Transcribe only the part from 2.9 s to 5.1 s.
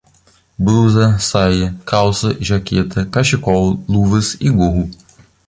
cachecol, luvas e gorro